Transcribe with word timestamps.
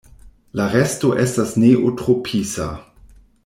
La 0.61 0.65
resto 0.75 1.11
estas 1.25 1.53
neotropisa. 1.65 2.69